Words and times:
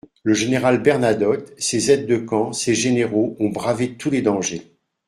Le 0.23 0.33
général 0.33 0.81
Bernadotte, 0.81 1.53
ses 1.61 1.91
aides-de-camp, 1.91 2.53
ses 2.53 2.73
généraux 2.73 3.37
ont 3.39 3.49
bravé 3.49 3.97
tous 3.97 4.09
les 4.09 4.23
dangers. 4.23 4.71